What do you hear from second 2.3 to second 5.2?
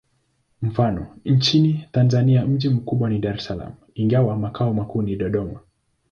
mji mkubwa ni Dar es Salaam, ingawa makao makuu ni